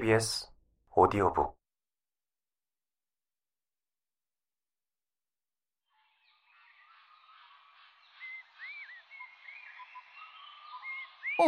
[0.00, 0.46] KBS
[0.96, 1.46] 오디오북
[11.38, 11.44] 어?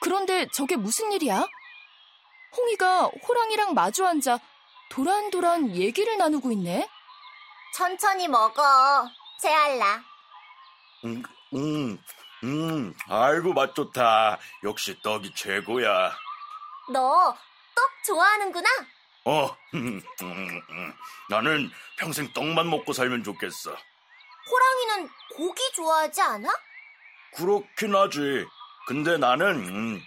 [0.00, 1.46] 그런데 저게 무슨 일이야?
[2.56, 4.38] 홍이가 호랑이랑 마주 앉아
[4.90, 6.88] 도란도란 얘기를 나누고 있네?
[7.74, 8.62] 천천히 먹어.
[9.40, 10.02] 제알라.
[11.04, 11.22] 음,
[11.54, 11.98] 음,
[12.44, 14.38] 음, 아이고, 맛 좋다.
[14.64, 16.25] 역시 떡이 최고야.
[16.92, 17.36] 너
[17.76, 18.68] 떡 좋아하는구나?
[19.26, 20.94] 어, 음, 음, 음.
[21.28, 23.76] 나는 평생 떡만 먹고 살면 좋겠어.
[24.50, 26.48] 호랑이는 고기 좋아하지 않아?
[27.34, 28.46] 그렇긴 하지.
[28.86, 30.02] 근데 나는, 음,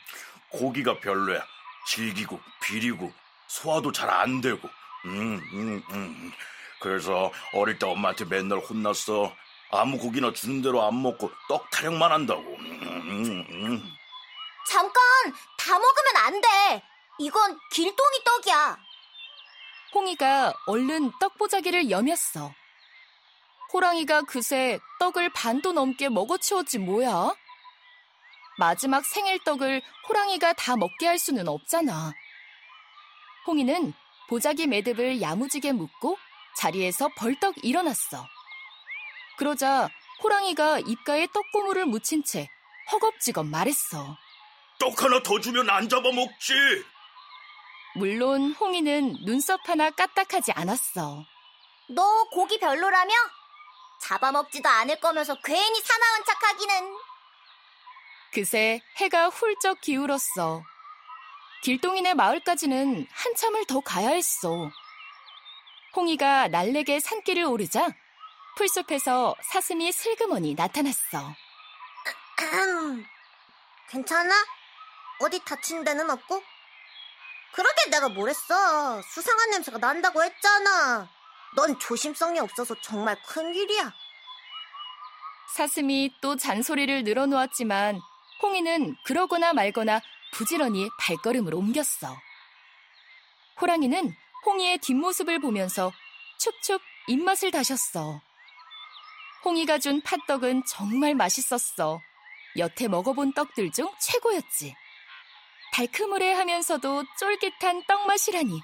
[0.50, 1.46] 고기가 별로야.
[1.86, 3.14] 질기고, 비리고,
[3.48, 4.68] 소화도 잘 안 되고.
[5.06, 6.32] 음, 음, 음.
[6.80, 9.36] 그래서 어릴 때 엄마한테 맨날 혼났어.
[9.72, 12.42] 아무 고기나 주는 대로 안 먹고 떡 타령만 한다고.
[12.42, 13.96] 음, 음, 음.
[14.68, 15.02] 잠깐,
[15.70, 16.84] 다 먹으면 안 돼.
[17.20, 18.80] 이건 길동이 떡이야.
[19.94, 22.52] 홍이가 얼른 떡보자기를 여몄어.
[23.72, 27.36] 호랑이가 그새 떡을 반도 넘게 먹어치웠지 뭐야?
[28.58, 32.14] 마지막 생일떡을 호랑이가 다 먹게 할 수는 없잖아.
[33.46, 33.94] 홍이는
[34.28, 36.18] 보자기 매듭을 야무지게 묶고
[36.58, 38.26] 자리에서 벌떡 일어났어.
[39.38, 39.88] 그러자
[40.24, 42.50] 호랑이가 입가에 떡고물을 묻힌 채
[42.92, 44.18] 허겁지겁 말했어.
[44.80, 46.54] 떡 하나 더 주면 안 잡아먹지.
[47.96, 51.26] 물론 홍이는 눈썹 하나 까딱하지 않았어.
[51.90, 53.14] 너 고기 별로라며?
[54.02, 56.98] 잡아먹지도 않을 거면서 괜히 사나운 척하기는.
[58.34, 60.64] 그새 해가 훌쩍 기울었어.
[61.64, 64.72] 길동이네 마을까지는 한참을 더 가야 했어.
[65.96, 67.90] 홍이가 날래게 산길을 오르자
[68.56, 71.34] 풀숲에서 사슴이 슬그머니 나타났어.
[73.90, 74.59] 괜찮아?
[75.20, 76.42] 어디 다친 데는 없고?
[77.52, 79.02] 그러게 내가 뭘 했어.
[79.02, 81.10] 수상한 냄새가 난다고 했잖아.
[81.56, 83.92] 넌 조심성이 없어서 정말 큰일이야.
[85.56, 88.00] 사슴이 또 잔소리를 늘어놓았지만
[88.42, 90.00] 홍이는 그러거나 말거나
[90.32, 92.16] 부지런히 발걸음을 옮겼어.
[93.60, 94.16] 호랑이는
[94.46, 95.92] 홍이의 뒷모습을 보면서
[96.38, 98.22] 축축 입맛을 다셨어.
[99.44, 102.00] 홍이가 준 팥떡은 정말 맛있었어.
[102.58, 104.76] 여태 먹어본 떡들 중 최고였지.
[105.74, 108.60] 달크무레 하면서도 쫄깃한 떡 맛이라니.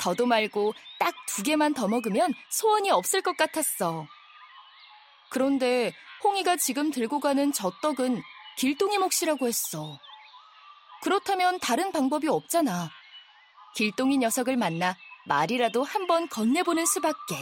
[0.00, 4.06] 더도 말고 딱 두 개만 더 먹으면 소원이 없을 것 같았어.
[5.30, 5.92] 그런데
[6.22, 8.22] 홍이가 지금 들고 가는 저 떡은
[8.56, 9.98] 길동이 몫이라고 했어.
[11.02, 12.88] 그렇다면 다른 방법이 없잖아.
[13.74, 17.34] 길동이 녀석을 만나 말이라도 한번 건네보는 수밖에.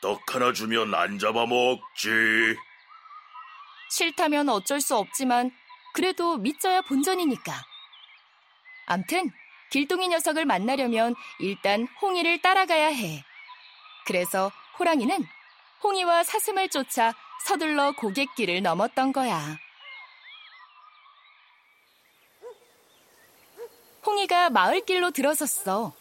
[0.00, 2.08] 떡 하나 주면 안 잡아먹지.
[3.90, 5.50] 싫다면 어쩔 수 없지만
[5.94, 7.52] 그래도 믿져야 본전이니까.
[8.86, 9.30] 암튼
[9.70, 13.24] 길동이 녀석을 만나려면 일단 홍이를 따라가야 해.
[14.06, 15.24] 그래서 호랑이는
[15.82, 17.14] 홍이와 사슴을 쫓아
[17.46, 19.58] 서둘러 고갯길을 넘었던 거야.
[24.04, 25.92] 홍이가 마을길로 들어섰어.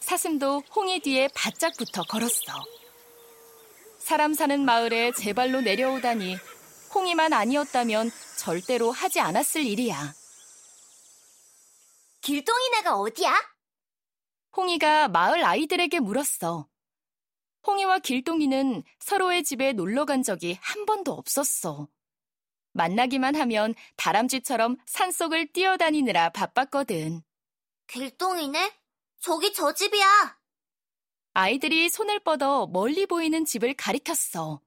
[0.00, 2.52] 사슴도 홍이 뒤에 바짝 붙어 걸었어.
[3.98, 6.36] 사람 사는 마을에 제 발로 내려오다니
[6.94, 10.14] 홍이만 아니었다면 절대로 하지 않았을 일이야.
[12.20, 13.34] 길동이네가 어디야?
[14.56, 16.68] 홍이가 마을 아이들에게 물었어.
[17.66, 21.88] 홍이와 길동이는 서로의 집에 놀러 간 적이 한 번도 없었어.
[22.72, 27.22] 만나기만 하면 다람쥐처럼 산속을 뛰어다니느라 바빴거든.
[27.86, 28.72] 길동이네?
[29.18, 30.38] 저기 저 집이야.
[31.32, 34.60] 아이들이 손을 뻗어 멀리 보이는 집을 가리켰어.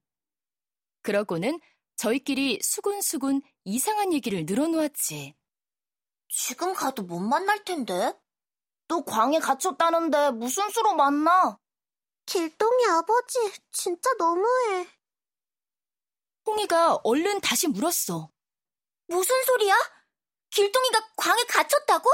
[1.02, 1.60] 그러고는
[1.96, 5.36] 저희끼리 수군수군 이상한 얘기를 늘어놓았지.
[6.36, 8.12] 지금 가도 못 만날 텐데.
[8.88, 11.60] 너 광에 갇혔다는데 무슨 수로 만나?
[12.26, 13.38] 길동이 아버지,
[13.72, 14.88] 진짜 너무해.
[16.46, 18.32] 홍이가 얼른 다시 물었어.
[19.08, 19.76] 무슨 소리야?
[20.50, 22.10] 길동이가 광에 갇혔다고?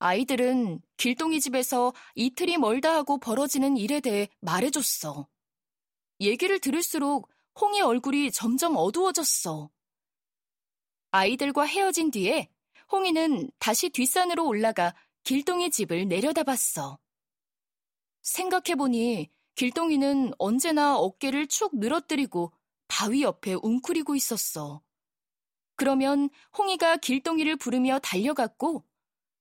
[0.00, 5.28] 아이들은 길동이 집에서 이틀이 멀다 하고 벌어지는 일에 대해 말해줬어.
[6.20, 7.30] 얘기를 들을수록
[7.60, 9.70] 홍이 얼굴이 점점 어두워졌어.
[11.12, 12.53] 아이들과 헤어진 뒤에
[12.92, 16.98] 홍이는 다시 뒷산으로 올라가 길동이 집을 내려다봤어.
[18.22, 22.52] 생각해보니 길동이는 언제나 어깨를 축 늘어뜨리고
[22.88, 24.82] 바위 옆에 웅크리고 있었어.
[25.76, 28.84] 그러면 홍이가 길동이를 부르며 달려갔고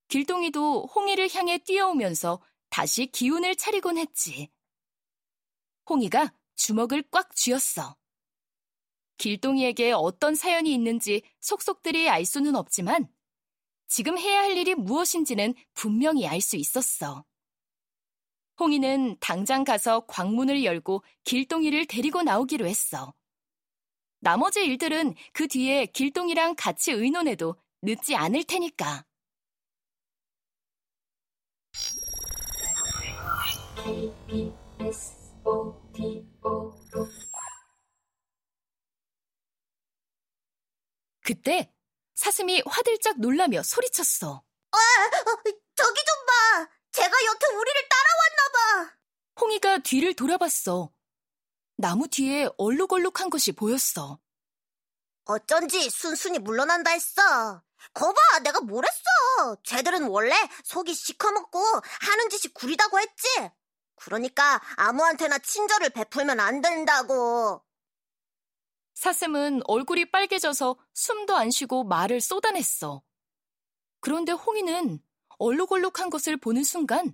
[0.07, 4.50] 길동이도 홍이를 향해 뛰어오면서 다시 기운을 차리곤 했지.
[5.89, 7.96] 홍이가 주먹을 꽉 쥐었어.
[9.18, 13.07] 길동이에게 어떤 사연이 있는지 속속들이 알 수는 없지만
[13.95, 17.24] 지금 해야 할 일이 무엇인지는 분명히 알 수 있었어.
[18.60, 23.13] 홍이는 당장 가서 광문을 열고 길동이를 데리고 나오기로 했어.
[24.19, 29.06] 나머지 일들은 그 뒤에 길동이랑 같이 의논해도 늦지 않을 테니까.
[41.22, 41.73] 그때
[42.24, 44.44] 사슴이 화들짝 놀라며 소리쳤어.
[44.72, 44.78] 아,
[45.75, 46.70] 저기 좀 봐.
[46.94, 48.94] 제가 여태 우리를 따라왔나 봐.
[49.42, 50.90] 홍이가 뒤를 돌아봤어.
[51.75, 54.20] 나무 뒤에 얼룩얼룩한 것이 보였어.
[55.25, 57.62] 어쩐지 순순히 물러난다 했어.
[57.94, 59.58] 거봐, 내가 뭘 했어.
[59.66, 60.34] 쟤들은 원래
[60.64, 61.60] 속이 시커멓고
[62.00, 63.28] 하는 짓이 구리다고 했지.
[63.96, 67.66] 그러니까 아무한테나 친절을 베풀면 안 된다고.
[69.04, 73.04] 사슴은 얼굴이 빨개져서 숨도 안 쉬고 말을 쏟아냈어.
[74.00, 75.04] 그런데 홍이는
[75.40, 77.14] 얼룩얼룩한 것을 보는 순간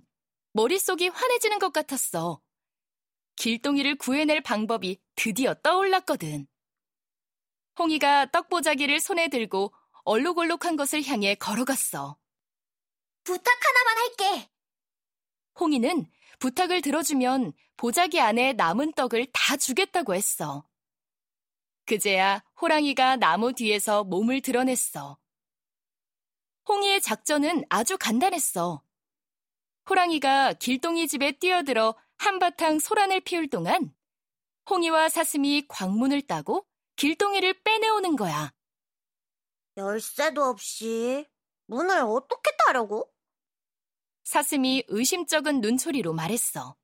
[0.52, 2.40] 머릿속이 환해지는 것 같았어.
[3.34, 6.46] 길동이를 구해낼 방법이 드디어 떠올랐거든.
[7.80, 12.16] 홍이가 떡보자기를 손에 들고 얼룩얼룩한 것을 향해 걸어갔어.
[13.24, 14.48] 부탁 하나만 할게.
[15.58, 16.06] 홍이는
[16.38, 20.69] 부탁을 들어주면 보자기 안에 남은 떡을 다 주겠다고 했어.
[21.90, 25.18] 그제야 호랑이가 나무 뒤에서 몸을 드러냈어.
[26.68, 28.84] 홍이의 작전은 아주 간단했어.
[29.88, 33.92] 호랑이가 길동이 집에 뛰어들어 한바탕 소란을 피울 동안
[34.70, 36.64] 홍이와 사슴이 광문을 따고
[36.94, 38.52] 길동이를 빼내오는 거야.
[39.76, 41.26] 열쇠도 없이
[41.66, 43.12] 문을 어떻게 따려고?
[44.22, 46.76] 사슴이 의심쩍은 눈초리로 말했어.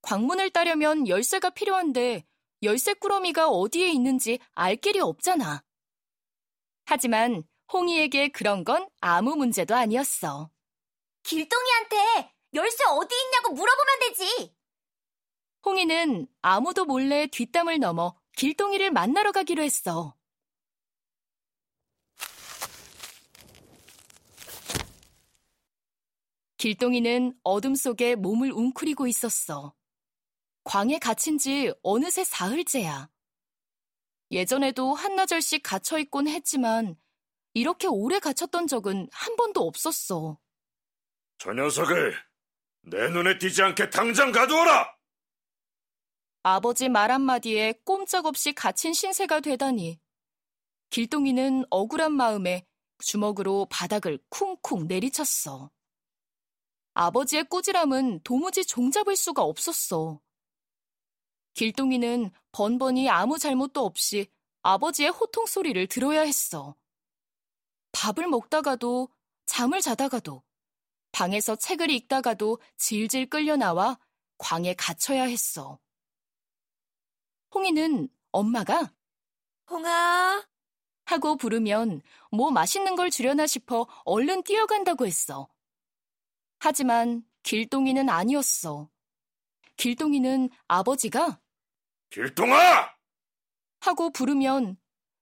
[0.00, 2.26] 광문을 따려면 열쇠가 필요한데
[2.62, 5.62] 열쇠 꾸러미가 어디에 있는지 알 길이 없잖아.
[6.84, 10.50] 하지만 홍이에게 그런 건 아무 문제도 아니었어.
[11.22, 14.54] 길동이한테 열쇠 어디 있냐고 물어보면 되지.
[15.64, 20.14] 홍이는 아무도 몰래 뒷담을 넘어 길동이를 만나러 가기로 했어.
[26.56, 29.77] 길동이는 어둠 속에 몸을 웅크리고 있었어.
[30.68, 33.08] 광에 갇힌 지 어느새 사흘째야.
[34.30, 36.94] 예전에도 한나절씩 갇혀 있곤 했지만
[37.54, 40.38] 이렇게 오래 갇혔던 적은 한 번도 없었어.
[41.38, 42.14] 저 녀석을
[42.82, 44.94] 내 눈에 띄지 않게 당장 가두어라!
[46.42, 49.98] 아버지 말 한마디에 꼼짝없이 갇힌 신세가 되다니.
[50.90, 52.66] 길동이는 억울한 마음에
[52.98, 55.70] 주먹으로 바닥을 쿵쿵 내리쳤어.
[56.92, 60.20] 아버지의 꾸지람은 도무지 종잡을 수가 없었어.
[61.58, 64.28] 길동이는 번번이 아무 잘못도 없이
[64.62, 66.76] 아버지의 호통 소리를 들어야 했어.
[67.90, 69.08] 밥을 먹다가도
[69.44, 70.44] 잠을 자다가도
[71.10, 73.98] 방에서 책을 읽다가도 질질 끌려 나와
[74.36, 75.80] 광에 갇혀야 했어.
[77.52, 78.92] 홍이는 엄마가
[79.68, 80.46] 홍아,
[81.06, 85.48] 하고 부르면 뭐 맛있는 걸 주려나 싶어 얼른 뛰어간다고 했어.
[86.60, 88.88] 하지만 길동이는 아니었어.
[89.76, 91.40] 길동이는 아버지가
[92.10, 92.90] 길동아!
[93.80, 94.76] 하고 부르면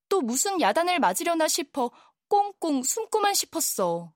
[0.08, 1.90] 또 무슨 야단을 맞으려나 싶어
[2.28, 4.12] 꽁꽁 숨고만 싶었어.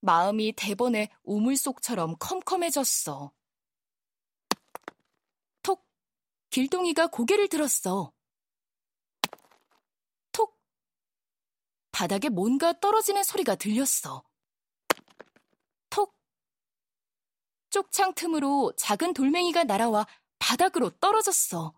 [0.00, 3.32] 마음이 대번에 우물속처럼 컴컴해졌어.
[5.62, 5.86] 톡!
[6.50, 8.12] 길동이가 고개를 들었어.
[10.32, 10.58] 톡!
[11.92, 14.24] 바닥에 뭔가 떨어지는 소리가 들렸어.
[15.88, 16.16] 톡!
[17.70, 20.06] 쪽창 틈으로 작은 돌멩이가 날아와
[20.42, 21.72] 바닥으로 떨어졌어.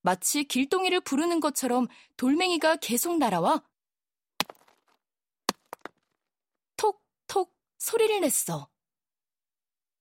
[0.00, 1.86] 마치 길동이를 부르는 것처럼
[2.16, 3.62] 돌멩이가 계속 날아와
[6.76, 8.70] 톡톡 소리를 냈어.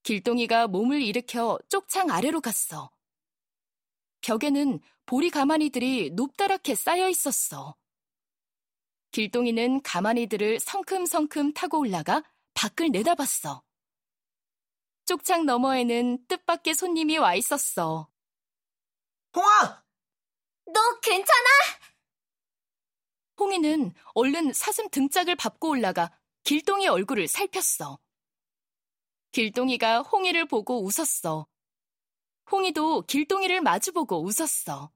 [0.03, 2.91] 길동이가 몸을 일으켜 쪽창 아래로 갔어.
[4.21, 7.75] 벽에는 보리 가마니들이 높다랗게 쌓여 있었어.
[9.11, 12.23] 길동이는 가마니들을 성큼성큼 타고 올라가
[12.53, 13.63] 밖을 내다봤어.
[15.05, 18.09] 쪽창 너머에는 뜻밖의 손님이 와 있었어.
[19.35, 19.83] 홍아!
[20.65, 21.49] 너 괜찮아?
[23.37, 27.99] 홍이는 얼른 사슴 등짝을 밟고 올라가 길동이 얼굴을 살폈어.
[29.31, 31.47] 길동이가 홍이를 보고 웃었어.
[32.51, 34.91] 홍이도 길동이를 마주보고 웃었어.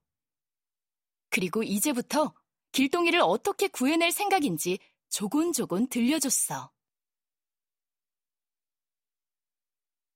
[1.30, 2.34] 그리고 이제부터
[2.72, 6.72] 길동이를 어떻게 구해낼 생각인지 조곤조곤 들려줬어.